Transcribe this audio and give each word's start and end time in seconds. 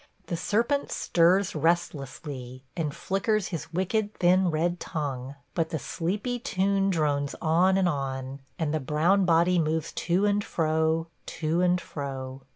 The 0.25 0.35
serpent 0.35 0.91
stirs 0.91 1.53
restlessly, 1.53 2.63
and 2.75 2.91
flickers 2.91 3.49
his 3.49 3.71
wicked, 3.71 4.15
thin 4.15 4.49
red 4.49 4.79
tongue; 4.79 5.35
but 5.53 5.69
the 5.69 5.77
sleepy 5.77 6.39
tune 6.39 6.89
drones 6.89 7.35
on 7.39 7.77
and 7.77 7.87
on, 7.87 8.39
and 8.57 8.73
the 8.73 8.79
brown 8.79 9.25
body 9.25 9.59
moves 9.59 9.91
to 9.93 10.25
and 10.25 10.43
fro– 10.43 11.05
to 11.37 11.61
and 11.61 11.79
fro. 11.79 12.41